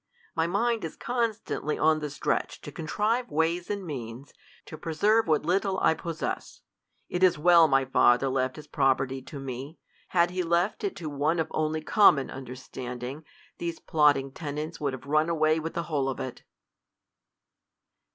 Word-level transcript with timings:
My 0.35 0.47
mind 0.47 0.83
is 0.83 0.95
constantly 0.95 1.77
on 1.77 1.99
the 1.99 2.09
stretch 2.09 2.59
to 2.61 2.71
contrive 2.71 3.29
ways 3.29 3.69
and 3.69 3.85
means 3.85 4.33
to 4.65 4.75
preserve 4.75 5.27
what 5.27 5.45
little 5.45 5.79
9 5.79 5.79
2 5.79 5.79
THE 5.79 5.79
COLUMBIAN 5.79 5.91
ORATOR. 5.91 6.09
little 6.09 6.31
I 6.31 6.37
possess. 6.37 6.61
It 7.07 7.21
is 7.23 7.37
well 7.37 7.67
my 7.67 7.85
father 7.85 8.27
left 8.27 8.55
his 8.55 8.65
property 8.65 9.21
to 9.21 9.39
me. 9.39 9.77
Had 10.07 10.31
he 10.31 10.41
left 10.41 10.83
it 10.83 10.95
to 10.95 11.07
one 11.07 11.37
of 11.37 11.49
only 11.51 11.81
common 11.83 12.31
under 12.31 12.55
standing, 12.55 13.23
these 13.59 13.79
plotting 13.79 14.31
tenants 14.31 14.79
would 14.81 14.93
have 14.93 15.05
run 15.05 15.29
away 15.29 15.59
with 15.59 15.75
the 15.75 15.83
whole 15.83 16.09
of 16.09 16.19
it. 16.19 16.45